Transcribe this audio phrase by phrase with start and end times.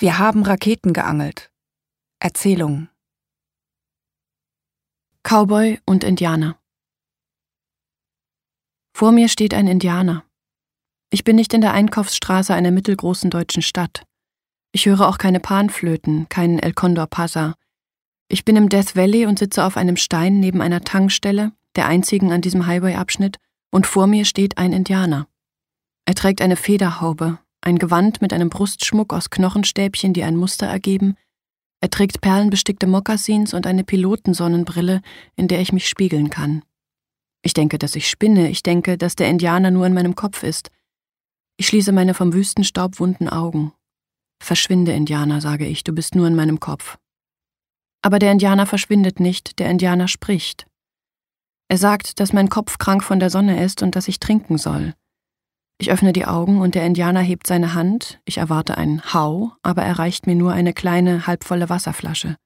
[0.00, 1.50] Wir haben Raketen geangelt.
[2.20, 2.88] Erzählungen.
[5.24, 6.56] Cowboy und Indianer.
[8.94, 10.24] Vor mir steht ein Indianer.
[11.10, 14.04] Ich bin nicht in der Einkaufsstraße einer mittelgroßen deutschen Stadt.
[14.70, 17.56] Ich höre auch keine Panflöten, keinen El Condor Pasa.
[18.28, 22.30] Ich bin im Death Valley und sitze auf einem Stein neben einer Tankstelle, der einzigen
[22.30, 23.38] an diesem Highway-Abschnitt,
[23.72, 25.26] und vor mir steht ein Indianer.
[26.04, 31.16] Er trägt eine Federhaube, ein Gewand mit einem Brustschmuck aus Knochenstäbchen, die ein Muster ergeben.
[31.80, 35.00] Er trägt perlenbestickte Mokassins und eine Pilotensonnenbrille,
[35.36, 36.62] in der ich mich spiegeln kann.
[37.42, 40.70] Ich denke, dass ich spinne, ich denke, dass der Indianer nur in meinem Kopf ist.
[41.56, 43.72] Ich schließe meine vom Wüstenstaub wunden Augen.
[44.42, 46.98] Verschwinde, Indianer, sage ich, du bist nur in meinem Kopf.
[48.02, 50.66] Aber der Indianer verschwindet nicht, der Indianer spricht.
[51.68, 54.94] Er sagt, dass mein Kopf krank von der Sonne ist und dass ich trinken soll.
[55.80, 59.84] Ich öffne die Augen und der Indianer hebt seine Hand, ich erwarte ein Hau, aber
[59.84, 62.36] er reicht mir nur eine kleine, halbvolle Wasserflasche.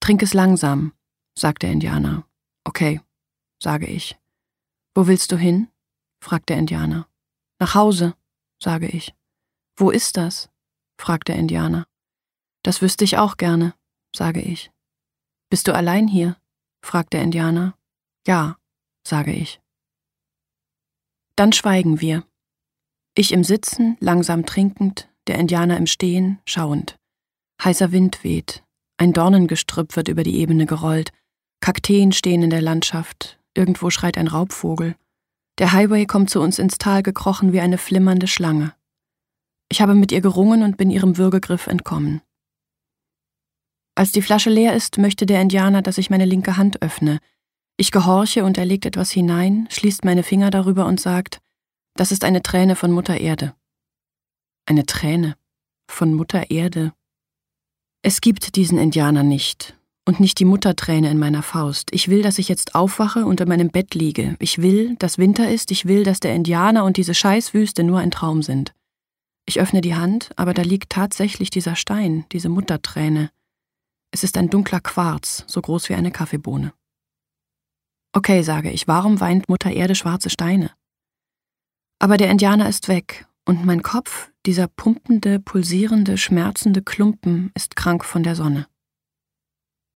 [0.00, 0.94] Trink es langsam,
[1.38, 2.26] sagt der Indianer.
[2.64, 3.00] Okay,
[3.62, 4.18] sage ich.
[4.94, 5.68] Wo willst du hin?
[6.22, 7.06] fragt der Indianer.
[7.60, 8.14] Nach Hause,
[8.62, 9.14] sage ich.
[9.76, 10.50] Wo ist das?
[10.98, 11.86] fragt der Indianer.
[12.62, 13.74] Das wüsste ich auch gerne,
[14.14, 14.72] sage ich.
[15.50, 16.36] Bist du allein hier?
[16.84, 17.76] fragt der Indianer.
[18.26, 18.56] Ja,
[19.06, 19.61] sage ich.
[21.36, 22.24] Dann schweigen wir.
[23.14, 26.96] Ich im Sitzen, langsam trinkend, der Indianer im Stehen, schauend.
[27.62, 28.64] Heißer Wind weht,
[28.96, 31.12] ein Dornengestrüpp wird über die Ebene gerollt,
[31.60, 34.96] Kakteen stehen in der Landschaft, Irgendwo schreit ein Raubvogel.
[35.58, 38.74] Der Highway kommt zu uns ins Tal gekrochen wie eine flimmernde Schlange.
[39.68, 42.22] Ich habe mit ihr gerungen und bin ihrem Würgegriff entkommen.
[43.94, 47.18] Als die Flasche leer ist, möchte der Indianer, dass ich meine linke Hand öffne.
[47.76, 51.38] Ich gehorche und er legt etwas hinein, schließt meine Finger darüber und sagt,
[51.94, 53.54] das ist eine Träne von Mutter Erde.
[54.66, 55.36] Eine Träne
[55.88, 56.92] von Mutter Erde.
[58.02, 61.90] Es gibt diesen Indianer nicht, und nicht die Mutterträne in meiner Faust.
[61.92, 64.36] Ich will, dass ich jetzt aufwache und in meinem Bett liege.
[64.38, 65.70] Ich will, dass Winter ist.
[65.70, 68.72] Ich will, dass der Indianer und diese Scheißwüste nur ein Traum sind.
[69.46, 73.30] Ich öffne die Hand, aber da liegt tatsächlich dieser Stein, diese Mutterträne.
[74.10, 76.72] Es ist ein dunkler Quarz, so groß wie eine Kaffeebohne.
[78.14, 80.70] Okay, sage ich, warum weint Mutter Erde schwarze Steine?
[81.98, 88.04] Aber der Indianer ist weg, und mein Kopf, dieser pumpende, pulsierende, schmerzende Klumpen, ist krank
[88.04, 88.66] von der Sonne.